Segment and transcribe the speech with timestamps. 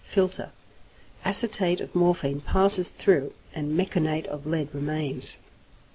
[0.03, 0.49] Filter.
[1.23, 5.37] Acetate of morphine passes through, and meconate of lead remains.